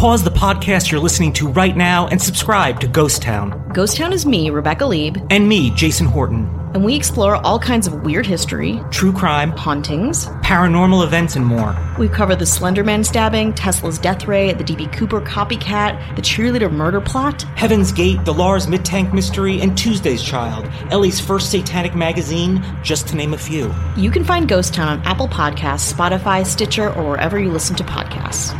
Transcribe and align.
Pause 0.00 0.24
the 0.24 0.30
podcast 0.30 0.90
you're 0.90 0.98
listening 0.98 1.30
to 1.34 1.46
right 1.48 1.76
now 1.76 2.06
and 2.06 2.20
subscribe 2.20 2.80
to 2.80 2.88
Ghost 2.88 3.20
Town. 3.20 3.70
Ghost 3.74 3.98
Town 3.98 4.14
is 4.14 4.24
me, 4.24 4.48
Rebecca 4.48 4.86
Leib, 4.86 5.18
And 5.28 5.46
me, 5.46 5.68
Jason 5.72 6.06
Horton. 6.06 6.48
and 6.72 6.82
we 6.82 6.94
explore 6.96 7.36
all 7.44 7.58
kinds 7.58 7.86
of 7.86 8.02
weird 8.02 8.24
history, 8.24 8.80
True 8.90 9.12
crime, 9.12 9.50
hauntings. 9.50 10.24
paranormal 10.42 11.04
events, 11.04 11.36
and 11.36 11.44
more. 11.44 11.76
We 11.98 12.08
cover 12.08 12.34
the 12.34 12.46
Slenderman 12.46 13.04
stabbing, 13.04 13.52
Tesla's 13.52 13.98
death 13.98 14.26
ray, 14.26 14.54
the 14.54 14.64
DB 14.64 14.90
Cooper 14.90 15.20
copycat, 15.20 16.16
the 16.16 16.22
cheerleader 16.22 16.72
murder 16.72 17.02
plot. 17.02 17.42
Heaven's 17.56 17.92
Gate, 17.92 18.24
the 18.24 18.32
Lars 18.32 18.66
Mittank 18.68 19.12
Mystery, 19.12 19.60
and 19.60 19.76
Tuesday's 19.76 20.22
Child, 20.22 20.66
LA's 20.90 21.20
first 21.20 21.50
satanic 21.50 21.94
magazine, 21.94 22.64
just 22.82 23.06
to 23.08 23.16
name 23.16 23.34
a 23.34 23.38
few. 23.38 23.70
You 23.98 24.10
can 24.10 24.24
find 24.24 24.48
Ghost 24.48 24.72
Town 24.72 24.88
on 24.88 25.02
Apple 25.04 25.28
Podcasts, 25.28 25.92
Spotify, 25.92 26.46
Stitcher, 26.46 26.90
or 26.94 27.04
wherever 27.10 27.38
you 27.38 27.50
listen 27.50 27.76
to 27.76 27.84
podcasts. 27.84 28.56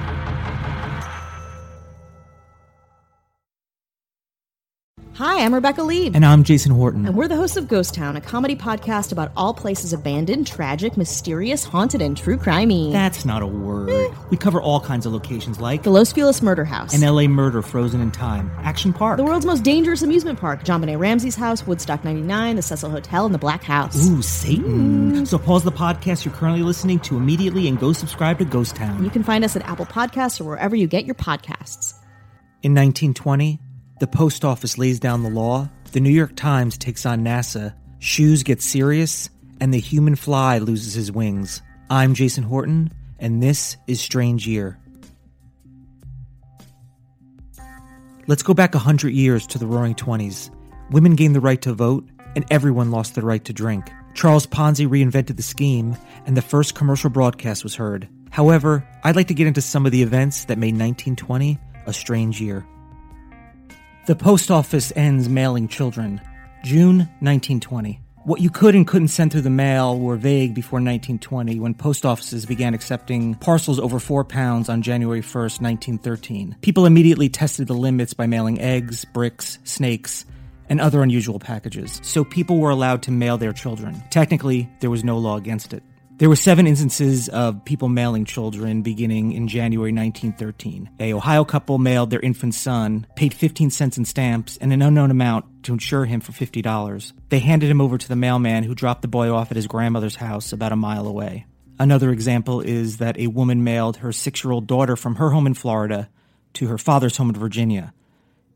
Hi, 5.21 5.45
I'm 5.45 5.53
Rebecca 5.53 5.83
Leib. 5.83 6.17
And 6.17 6.25
I'm 6.25 6.45
Jason 6.45 6.73
Horton. 6.73 7.05
And 7.05 7.15
we're 7.15 7.29
the 7.29 7.37
hosts 7.37 7.59
of 7.59 7.69
Ghost 7.69 7.93
Town, 7.93 8.17
a 8.17 8.23
comedy 8.23 8.57
podcast 8.57 9.13
about 9.13 9.31
all 9.37 9.53
places 9.53 9.93
abandoned, 9.93 10.47
tragic, 10.47 10.97
mysterious, 10.97 11.63
haunted, 11.63 12.01
and 12.01 12.17
true 12.17 12.39
crimey. 12.39 12.91
That's 12.91 13.27
not 13.27 13.43
a 13.43 13.47
word. 13.47 13.91
Eh. 13.91 14.15
We 14.31 14.39
cover 14.39 14.63
all 14.63 14.81
kinds 14.81 15.05
of 15.05 15.13
locations 15.13 15.61
like 15.61 15.83
the 15.83 15.91
Los 15.91 16.11
Feliz 16.11 16.41
Murder 16.41 16.65
House. 16.65 16.95
an 16.95 17.03
LA 17.03 17.27
murder 17.27 17.61
frozen 17.61 18.01
in 18.01 18.11
time, 18.11 18.51
Action 18.63 18.95
Park. 18.95 19.19
the 19.19 19.25
world's 19.25 19.45
most 19.45 19.63
dangerous 19.63 20.01
amusement 20.01 20.41
park, 20.41 20.65
JonBenét 20.65 20.99
Ramsey's 20.99 21.37
house, 21.37 21.67
Woodstock 21.67 22.03
99, 22.03 22.57
the 22.57 22.63
Cecil 22.63 22.89
Hotel, 22.89 23.27
and 23.27 23.35
the 23.35 23.39
Black 23.39 23.63
House. 23.63 24.09
Ooh, 24.09 24.23
Satan. 24.23 25.27
So 25.27 25.37
pause 25.37 25.65
the 25.65 25.71
podcast 25.71 26.25
you're 26.25 26.33
currently 26.33 26.63
listening 26.63 26.99
to 27.01 27.19
immediately 27.19 27.69
and 27.69 27.79
go 27.79 27.93
subscribe 27.93 28.39
to 28.39 28.47
Ghost 28.47 28.75
Town. 28.75 29.05
You 29.05 29.11
can 29.11 29.23
find 29.23 29.45
us 29.45 29.55
at 29.55 29.69
Apple 29.69 29.85
Podcasts 29.85 30.41
or 30.41 30.45
wherever 30.45 30.75
you 30.75 30.87
get 30.87 31.05
your 31.05 31.15
podcasts. 31.15 31.93
In 32.63 32.75
1920, 32.75 33.61
the 34.01 34.07
post 34.07 34.47
office 34.47 34.79
lays 34.79 34.99
down 34.99 35.23
the 35.23 35.31
law, 35.31 35.69
the 35.93 36.01
New 36.01 36.11
York 36.11 36.35
Times 36.35 36.79
takes 36.79 37.05
on 37.05 37.23
NASA, 37.23 37.75
shoes 37.99 38.43
get 38.43 38.63
serious, 38.63 39.29
and 39.61 39.73
the 39.73 39.79
human 39.79 40.17
fly 40.17 40.57
loses 40.57 40.95
his 40.95 41.13
wings. 41.13 41.61
I'm 41.91 42.15
Jason 42.15 42.43
Horton, 42.43 42.91
and 43.19 43.43
this 43.43 43.77
is 43.87 44.01
Strange 44.01 44.47
Year. 44.47 44.79
Let's 48.27 48.43
go 48.43 48.55
back 48.55 48.75
a 48.75 48.79
hundred 48.79 49.13
years 49.13 49.47
to 49.49 49.59
the 49.59 49.67
roaring 49.67 49.95
20s. 49.95 50.51
Women 50.91 51.15
gained 51.15 51.35
the 51.35 51.41
right 51.41 51.61
to 51.61 51.75
vote, 51.75 52.09
and 52.35 52.47
everyone 52.51 52.91
lost 52.91 53.15
the 53.15 53.23
right 53.23 53.45
to 53.45 53.53
drink. 53.53 53.91
Charles 54.15 54.47
Ponzi 54.47 54.89
reinvented 54.89 55.37
the 55.37 55.43
scheme, 55.43 55.95
and 56.25 56.37
the 56.37 56.43
first 56.43 56.75
commercial 56.75 57.11
broadcast 57.11 57.65
was 57.65 57.75
heard. 57.75 58.09
However, 58.31 58.87
I'd 59.05 59.17
like 59.17 59.29
to 59.29 59.35
get 59.35 59.47
into 59.47 59.61
some 59.61 59.85
of 59.85 59.93
the 59.93 60.03
events 60.03 60.47
that 60.47 60.57
made 60.57 60.73
1920 60.73 61.59
a 61.85 61.93
strange 61.93 62.41
year. 62.41 62.65
The 64.11 64.17
post 64.17 64.51
office 64.51 64.93
ends 64.97 65.29
mailing 65.29 65.69
children. 65.69 66.21
June 66.65 66.99
1920. 67.21 68.01
What 68.25 68.41
you 68.41 68.51
could 68.51 68.75
and 68.75 68.85
couldn't 68.85 69.07
send 69.07 69.31
through 69.31 69.43
the 69.43 69.51
mail 69.51 70.01
were 70.01 70.17
vague 70.17 70.53
before 70.53 70.79
1920 70.79 71.61
when 71.61 71.75
post 71.75 72.05
offices 72.05 72.45
began 72.45 72.75
accepting 72.75 73.37
parcels 73.37 73.79
over 73.79 74.01
four 74.01 74.25
pounds 74.25 74.69
on 74.69 74.83
January 74.83 75.21
1st, 75.21 75.61
1913. 75.63 76.57
People 76.61 76.87
immediately 76.87 77.29
tested 77.29 77.69
the 77.69 77.73
limits 77.73 78.13
by 78.13 78.27
mailing 78.27 78.61
eggs, 78.61 79.05
bricks, 79.05 79.61
snakes, 79.63 80.27
and 80.69 80.81
other 80.81 81.05
unusual 81.05 81.39
packages, 81.39 82.01
so 82.03 82.25
people 82.25 82.59
were 82.59 82.71
allowed 82.71 83.03
to 83.05 83.13
mail 83.13 83.39
their 83.39 83.53
children. 83.53 84.03
Technically, 84.11 84.69
there 84.81 84.91
was 84.91 85.05
no 85.05 85.19
law 85.19 85.37
against 85.37 85.73
it. 85.73 85.85
There 86.21 86.29
were 86.29 86.37
seven 86.37 86.67
instances 86.67 87.31
of 87.31 87.65
people 87.65 87.89
mailing 87.89 88.27
children 88.27 88.83
beginning 88.83 89.33
in 89.33 89.49
January 89.49 89.91
1913. 89.91 90.91
A 91.01 91.15
Ohio 91.15 91.47
couple 91.47 91.79
mailed 91.79 92.11
their 92.11 92.21
infant 92.21 92.55
son, 92.55 93.07
paid 93.17 93.33
15 93.33 93.71
cents 93.71 93.97
in 93.97 94.05
stamps 94.05 94.59
and 94.59 94.71
an 94.71 94.83
unknown 94.83 95.11
amount 95.11 95.65
to 95.65 95.73
insure 95.73 96.05
him 96.05 96.21
for 96.21 96.33
$50. 96.33 97.13
They 97.31 97.39
handed 97.39 97.71
him 97.71 97.81
over 97.81 97.97
to 97.97 98.07
the 98.07 98.17
mailman 98.17 98.65
who 98.65 98.75
dropped 98.75 99.01
the 99.01 99.09
boy 99.09 99.33
off 99.33 99.51
at 99.51 99.57
his 99.57 99.67
grandmother's 99.67 100.17
house 100.17 100.53
about 100.53 100.73
a 100.73 100.77
mile 100.77 101.07
away. 101.07 101.47
Another 101.79 102.11
example 102.11 102.61
is 102.61 102.99
that 102.99 103.19
a 103.19 103.29
woman 103.29 103.65
mailed 103.65 103.97
her 103.97 104.13
six 104.13 104.45
year 104.45 104.53
old 104.53 104.67
daughter 104.67 104.97
from 104.97 105.15
her 105.15 105.31
home 105.31 105.47
in 105.47 105.55
Florida 105.55 106.11
to 106.53 106.67
her 106.67 106.77
father's 106.77 107.17
home 107.17 107.31
in 107.31 107.37
Virginia. 107.37 107.95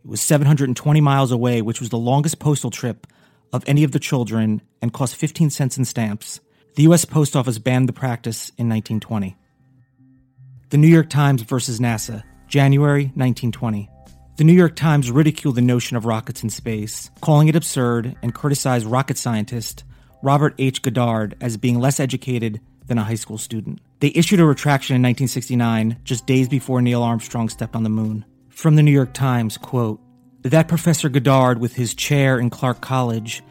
It 0.04 0.10
was 0.10 0.20
720 0.20 1.00
miles 1.00 1.32
away, 1.32 1.62
which 1.62 1.80
was 1.80 1.88
the 1.88 1.96
longest 1.96 2.38
postal 2.38 2.70
trip 2.70 3.06
of 3.54 3.64
any 3.66 3.84
of 3.84 3.92
the 3.92 3.98
children 3.98 4.60
and 4.82 4.92
cost 4.92 5.16
15 5.16 5.48
cents 5.48 5.78
in 5.78 5.86
stamps. 5.86 6.40
The 6.76 6.82
U.S. 6.84 7.04
Post 7.04 7.36
Office 7.36 7.58
banned 7.58 7.88
the 7.88 7.92
practice 7.92 8.48
in 8.58 8.68
1920. 8.68 9.36
The 10.70 10.76
New 10.76 10.88
York 10.88 11.08
Times 11.08 11.42
versus 11.42 11.78
NASA, 11.78 12.24
January 12.48 13.04
1920. 13.14 13.88
The 14.38 14.42
New 14.44 14.52
York 14.52 14.74
Times 14.74 15.12
ridiculed 15.12 15.54
the 15.54 15.62
notion 15.62 15.96
of 15.96 16.04
rockets 16.04 16.42
in 16.42 16.50
space, 16.50 17.12
calling 17.20 17.46
it 17.46 17.54
absurd, 17.54 18.16
and 18.22 18.34
criticized 18.34 18.86
rocket 18.86 19.18
scientist 19.18 19.84
Robert 20.20 20.56
H. 20.58 20.82
Goddard 20.82 21.36
as 21.40 21.56
being 21.56 21.78
less 21.78 22.00
educated 22.00 22.60
than 22.88 22.98
a 22.98 23.04
high 23.04 23.14
school 23.14 23.38
student. 23.38 23.78
They 24.00 24.10
issued 24.12 24.40
a 24.40 24.44
retraction 24.44 24.96
in 24.96 25.02
1969, 25.02 26.00
just 26.02 26.26
days 26.26 26.48
before 26.48 26.82
Neil 26.82 27.04
Armstrong 27.04 27.48
stepped 27.48 27.76
on 27.76 27.84
the 27.84 27.88
moon. 27.88 28.24
From 28.48 28.74
the 28.74 28.82
New 28.82 28.90
York 28.90 29.12
Times, 29.14 29.56
quote, 29.56 30.00
that 30.42 30.66
Professor 30.66 31.08
Goddard, 31.08 31.60
with 31.60 31.76
his 31.76 31.94
chair 31.94 32.40
in 32.40 32.50
Clark 32.50 32.80
College 32.80 33.44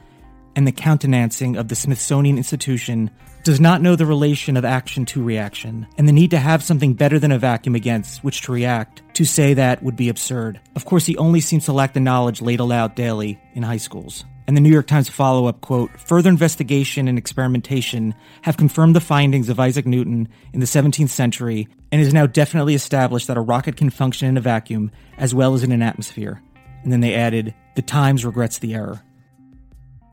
and 0.56 0.68
the 0.68 0.72
countenancing 0.72 1.56
of 1.58 1.68
the 1.68 1.75
Smithsonian 1.75 2.38
Institution, 2.38 3.09
does 3.44 3.59
not 3.59 3.81
know 3.81 3.96
the 3.96 4.06
relation 4.06 4.56
of 4.56 4.64
action 4.64 5.06
to 5.06 5.22
reaction, 5.22 5.86
and 5.97 6.08
the 6.08 6.14
need 6.14 6.31
to 6.31 6.40
have 6.40 6.64
something 6.64 6.94
better 6.94 7.19
than 7.19 7.31
a 7.31 7.40
vacuum 7.40 7.75
against 7.75 8.24
which 8.24 8.41
to 8.41 8.52
react. 8.52 9.02
To 9.16 9.25
say 9.25 9.53
that 9.53 9.84
would 9.84 9.97
be 9.97 10.09
absurd. 10.09 10.59
Of 10.75 10.86
course, 10.86 11.06
he 11.06 11.18
only 11.18 11.41
seems 11.41 11.66
to 11.66 11.74
lack 11.74 11.94
the 11.94 12.00
knowledge 12.00 12.41
ladled 12.41 12.72
out 12.72 12.96
daily 12.96 13.40
in 13.53 13.64
high 13.64 13.78
schools. 13.78 14.24
And 14.47 14.58
the 14.58 14.62
New 14.62 14.72
York 14.72 14.88
Times 14.88 15.09
follow 15.09 15.46
up 15.47 15.62
quote 15.62 15.90
Further 16.00 16.30
investigation 16.30 17.08
and 17.08 17.18
experimentation 17.18 18.16
have 18.41 18.58
confirmed 18.58 18.96
the 18.96 19.02
findings 19.02 19.50
of 19.50 19.59
Isaac 19.59 19.85
Newton 19.85 20.30
in 20.53 20.59
the 20.59 20.66
17th 20.66 21.09
century, 21.09 21.68
and 21.91 22.02
is 22.02 22.14
now 22.14 22.25
definitely 22.25 22.75
established 22.75 23.28
that 23.28 23.38
a 23.38 23.41
rocket 23.41 23.78
can 23.78 23.90
function 23.90 24.28
in 24.28 24.38
a 24.38 24.41
vacuum 24.41 24.91
as 25.18 25.35
well 25.35 25.53
as 25.53 25.64
in 25.64 25.72
an 25.72 25.81
atmosphere. 25.81 26.41
And 26.84 26.91
then 26.91 27.02
they 27.02 27.16
added, 27.16 27.53
The 27.75 27.81
Times 27.81 28.25
regrets 28.25 28.59
the 28.59 28.74
error. 28.74 29.02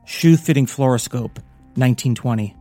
Shoe 0.05 0.35
fitting 0.35 0.65
fluoroscope, 0.65 1.37
1920. 1.75 2.55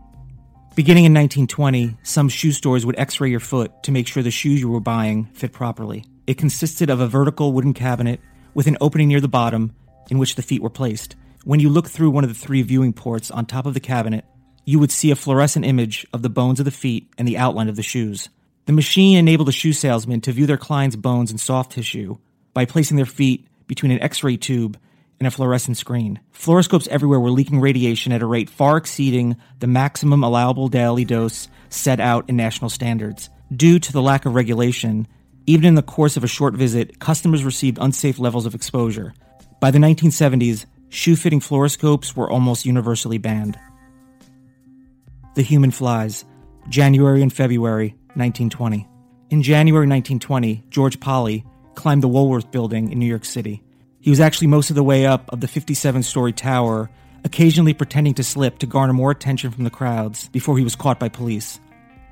Beginning 0.77 1.05
in 1.05 1.15
1920, 1.15 1.97
some 2.03 2.29
shoe 2.29 2.53
stores 2.53 2.85
would 2.85 2.99
x 2.99 3.21
ray 3.21 3.31
your 3.31 3.41
foot 3.41 3.83
to 3.83 3.93
make 3.93 4.07
sure 4.07 4.23
the 4.23 4.31
shoes 4.31 4.61
you 4.61 4.69
were 4.69 4.81
buying 4.81 5.25
fit 5.33 5.53
properly. 5.53 6.05
It 6.27 6.39
consisted 6.39 6.91
of 6.91 7.01
a 7.01 7.09
vertical 7.09 7.53
wooden 7.53 7.75
cabinet 7.75 8.21
with 8.55 8.67
an 8.67 8.77
opening 8.81 9.09
near 9.09 9.21
the 9.21 9.29
bottom 9.29 9.75
in 10.11 10.19
which 10.19 10.35
the 10.35 10.43
feet 10.43 10.63
were 10.63 10.71
placed. 10.71 11.17
When 11.45 11.61
you 11.61 11.71
looked 11.71 11.89
through 11.89 12.11
one 12.11 12.25
of 12.25 12.31
the 12.31 12.39
three 12.39 12.63
viewing 12.63 12.93
ports 12.93 13.31
on 13.31 13.47
top 13.47 13.67
of 13.67 13.75
the 13.75 13.81
cabinet, 13.81 14.25
you 14.65 14.79
would 14.79 14.93
see 14.93 15.11
a 15.11 15.17
fluorescent 15.17 15.65
image 15.65 16.07
of 16.13 16.23
the 16.23 16.29
bones 16.29 16.61
of 16.61 16.67
the 16.67 16.71
feet 16.71 17.09
and 17.17 17.27
the 17.27 17.39
outline 17.39 17.69
of 17.69 17.77
the 17.77 17.83
shoes. 17.83 18.29
The 18.67 18.73
machine 18.73 19.17
enabled 19.17 19.49
the 19.49 19.53
shoe 19.53 19.73
salesman 19.73 20.21
to 20.23 20.33
view 20.33 20.47
their 20.47 20.59
client's 20.59 20.97
bones 20.97 21.31
and 21.31 21.41
soft 21.41 21.73
tissue 21.73 22.19
by 22.53 22.67
placing 22.67 22.97
their 22.97 23.07
feet 23.07 23.47
between 23.67 23.93
an 23.93 24.03
x 24.03 24.23
ray 24.23 24.37
tube 24.37 24.79
and 25.21 25.27
a 25.27 25.31
fluorescent 25.31 25.77
screen. 25.77 26.19
Fluoroscopes 26.33 26.89
everywhere 26.89 27.21
were 27.21 27.31
leaking 27.31 27.61
radiation 27.61 28.11
at 28.11 28.23
a 28.23 28.27
rate 28.27 28.49
far 28.49 28.79
exceeding 28.79 29.37
the 29.59 29.67
maximum 29.67 30.25
allowable 30.25 30.69
daily 30.69 31.05
dose 31.05 31.47
set 31.69 32.01
out 32.01 32.27
in 32.29 32.37
national 32.37 32.71
standards. 32.71 33.29
Due 33.55 33.79
to 33.79 33.93
the 33.93 34.01
lack 34.01 34.25
of 34.25 34.35
regulation, 34.35 35.07
even 35.47 35.67
in 35.67 35.75
the 35.75 35.83
course 35.83 36.17
of 36.17 36.25
a 36.25 36.29
short 36.29 36.55
visit, 36.55 36.99
customers 37.01 37.45
received 37.45 37.77
unsafe 37.81 38.19
levels 38.19 38.47
of 38.47 38.55
exposure. 38.55 39.13
By 39.61 39.71
the 39.71 39.79
1970s, 39.79 40.65
shoe 40.89 41.17
fitting 41.17 41.41
fluoroscopes 41.41 42.17
were 42.17 42.31
almost 42.31 42.65
universally 42.65 43.19
banned. 43.19 43.59
The 45.35 45.43
Human 45.43 45.71
Flies, 45.71 46.25
January 46.71 47.21
and 47.21 47.33
February 47.33 47.91
1920. 48.15 48.89
In 49.29 49.43
January 49.43 49.87
1920, 49.87 50.65
George 50.71 50.99
Polly 50.99 51.45
climbed 51.75 52.03
the 52.03 52.09
Woolworth 52.09 52.51
building 52.51 52.91
in 52.91 52.99
New 52.99 53.07
York 53.07 53.27
City. 53.27 53.63
He 54.01 54.11
was 54.11 54.21
actually 54.21 54.47
most 54.47 54.71
of 54.71 54.77
the 54.77 54.83
way 54.83 55.05
up 55.05 55.31
of 55.31 55.41
the 55.41 55.49
57 55.49 56.03
story 56.03 56.33
tower, 56.33 56.91
occasionally 57.23 57.75
pretending 57.75 58.15
to 58.15 58.25
slip 58.25 58.59
to 58.59 58.67
garner 58.67 58.95
more 58.95 59.11
attention 59.11 59.51
from 59.51 59.65
the 59.65 59.71
crowds 59.71 60.29
before 60.29 60.57
he 60.57 60.65
was 60.65 60.75
caught 60.75 60.99
by 60.99 61.11
police. 61.11 61.61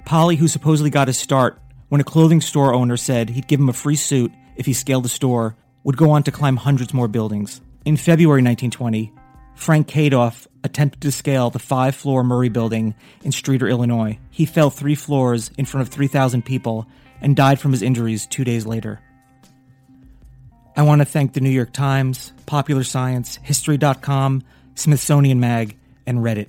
Polly, 0.04 0.36
who 0.36 0.48
supposedly 0.48 0.90
got 0.90 1.08
his 1.08 1.18
start 1.18 1.58
when 1.88 2.00
a 2.00 2.04
clothing 2.04 2.42
store 2.42 2.74
owner 2.74 2.98
said 2.98 3.30
he'd 3.30 3.48
give 3.48 3.58
him 3.58 3.70
a 3.70 3.72
free 3.72 3.96
suit 3.96 4.30
if 4.56 4.66
he 4.66 4.74
scaled 4.74 5.04
the 5.04 5.08
store, 5.08 5.56
would 5.82 5.96
go 5.96 6.10
on 6.10 6.22
to 6.24 6.30
climb 6.30 6.56
hundreds 6.56 6.92
more 6.92 7.08
buildings. 7.08 7.62
In 7.86 7.96
February 7.96 8.42
1920, 8.42 9.10
Frank 9.54 9.88
Kadoff 9.88 10.46
attempted 10.62 11.00
to 11.00 11.10
scale 11.10 11.48
the 11.48 11.58
five 11.58 11.96
floor 11.96 12.22
Murray 12.22 12.50
building 12.50 12.94
in 13.22 13.32
Streator, 13.32 13.70
Illinois. 13.70 14.18
He 14.30 14.44
fell 14.44 14.68
three 14.68 14.94
floors 14.94 15.50
in 15.56 15.64
front 15.64 15.88
of 15.88 15.92
3,000 15.92 16.44
people 16.44 16.86
and 17.22 17.34
died 17.34 17.58
from 17.58 17.72
his 17.72 17.82
injuries 17.82 18.26
two 18.26 18.44
days 18.44 18.66
later. 18.66 19.00
I 20.78 20.82
want 20.82 21.00
to 21.00 21.04
thank 21.04 21.32
the 21.32 21.40
New 21.40 21.50
York 21.50 21.72
Times, 21.72 22.32
Popular 22.46 22.84
Science, 22.84 23.34
History.com, 23.42 24.44
Smithsonian 24.76 25.40
Mag, 25.40 25.76
and 26.06 26.18
Reddit. 26.20 26.46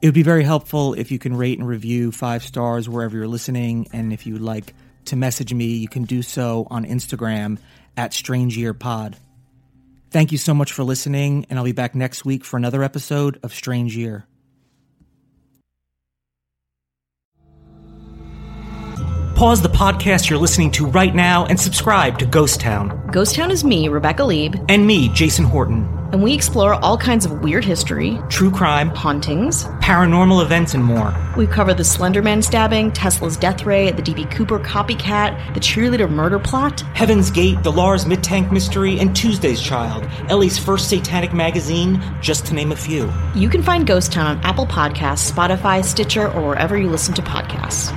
It 0.00 0.06
would 0.06 0.14
be 0.14 0.22
very 0.22 0.42
helpful 0.42 0.94
if 0.94 1.10
you 1.10 1.18
can 1.18 1.36
rate 1.36 1.58
and 1.58 1.68
review 1.68 2.12
five 2.12 2.42
stars 2.42 2.88
wherever 2.88 3.14
you're 3.14 3.28
listening, 3.28 3.88
and 3.92 4.10
if 4.10 4.26
you 4.26 4.32
would 4.32 4.42
like 4.42 4.72
to 5.04 5.16
message 5.16 5.52
me, 5.52 5.66
you 5.66 5.86
can 5.86 6.04
do 6.04 6.22
so 6.22 6.66
on 6.70 6.86
Instagram 6.86 7.58
at 7.94 8.14
Strange 8.14 8.56
Year 8.56 8.72
Pod. 8.72 9.18
Thank 10.10 10.32
you 10.32 10.38
so 10.38 10.54
much 10.54 10.72
for 10.72 10.82
listening, 10.82 11.44
and 11.50 11.58
I'll 11.58 11.64
be 11.66 11.72
back 11.72 11.94
next 11.94 12.24
week 12.24 12.46
for 12.46 12.56
another 12.56 12.82
episode 12.82 13.38
of 13.42 13.52
Strange 13.52 13.94
Year. 13.94 14.24
Pause 19.42 19.62
the 19.62 19.68
podcast 19.70 20.30
you're 20.30 20.38
listening 20.38 20.70
to 20.70 20.86
right 20.86 21.12
now 21.12 21.46
and 21.46 21.58
subscribe 21.58 22.16
to 22.20 22.26
Ghost 22.26 22.60
Town. 22.60 23.08
Ghost 23.10 23.34
Town 23.34 23.50
is 23.50 23.64
me, 23.64 23.88
Rebecca 23.88 24.22
Leib, 24.22 24.54
And 24.68 24.86
me, 24.86 25.08
Jason 25.08 25.44
Horton. 25.44 25.84
and 26.12 26.22
we 26.22 26.32
explore 26.32 26.74
all 26.74 26.96
kinds 26.96 27.24
of 27.24 27.40
weird 27.40 27.64
history, 27.64 28.20
True 28.28 28.52
crime, 28.52 28.90
hauntings. 28.90 29.64
paranormal 29.80 30.44
events, 30.44 30.74
and 30.74 30.84
more. 30.84 31.12
We 31.36 31.48
cover 31.48 31.74
the 31.74 31.82
Slenderman 31.82 32.44
stabbing, 32.44 32.92
Tesla's 32.92 33.36
death 33.36 33.66
ray, 33.66 33.90
the 33.90 34.00
DB 34.00 34.30
Cooper 34.30 34.60
copycat, 34.60 35.54
the 35.54 35.60
cheerleader 35.60 36.08
murder 36.08 36.38
plot. 36.38 36.82
Heaven's 36.94 37.32
Gate, 37.32 37.64
the 37.64 37.72
Lars 37.72 38.04
Mittank 38.04 38.52
Mystery, 38.52 39.00
and 39.00 39.16
Tuesday's 39.16 39.60
Child, 39.60 40.08
LA's 40.30 40.56
first 40.56 40.88
satanic 40.88 41.34
magazine, 41.34 42.00
just 42.20 42.46
to 42.46 42.54
name 42.54 42.70
a 42.70 42.76
few. 42.76 43.12
You 43.34 43.48
can 43.48 43.64
find 43.64 43.88
Ghost 43.88 44.12
Town 44.12 44.26
on 44.26 44.44
Apple 44.44 44.66
Podcasts, 44.66 45.28
Spotify, 45.28 45.84
Stitcher, 45.84 46.30
or 46.30 46.46
wherever 46.46 46.78
you 46.78 46.88
listen 46.88 47.12
to 47.14 47.22
podcasts. 47.22 47.92